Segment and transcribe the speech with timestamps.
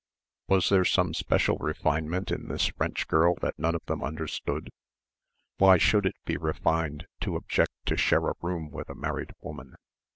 [0.47, 4.71] Was there some special refinement in this French girl that none of them understood?
[5.59, 9.75] Why should it be refined to object to share a room with a married woman?